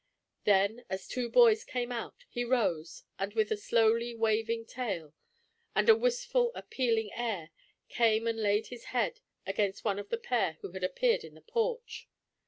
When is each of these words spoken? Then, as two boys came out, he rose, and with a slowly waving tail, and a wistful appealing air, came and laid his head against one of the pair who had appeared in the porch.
Then, 0.45 0.83
as 0.89 1.07
two 1.07 1.29
boys 1.29 1.63
came 1.63 1.91
out, 1.91 2.25
he 2.27 2.43
rose, 2.43 3.03
and 3.19 3.35
with 3.35 3.51
a 3.51 3.55
slowly 3.55 4.15
waving 4.15 4.65
tail, 4.65 5.13
and 5.75 5.87
a 5.89 5.95
wistful 5.95 6.51
appealing 6.55 7.11
air, 7.13 7.51
came 7.87 8.25
and 8.25 8.39
laid 8.39 8.65
his 8.69 8.85
head 8.85 9.19
against 9.45 9.85
one 9.85 9.99
of 9.99 10.09
the 10.09 10.17
pair 10.17 10.57
who 10.61 10.71
had 10.71 10.83
appeared 10.83 11.23
in 11.23 11.35
the 11.35 11.41
porch. 11.41 12.09